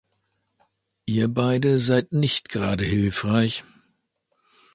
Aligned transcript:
Ihr 1.05 1.27
beide 1.27 1.77
seid 1.77 2.11
nicht 2.11 2.49
gerade 2.49 2.83
hilfreich. 2.83 3.63